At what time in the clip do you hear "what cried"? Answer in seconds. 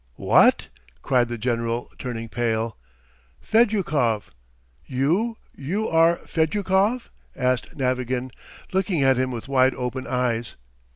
0.33-1.27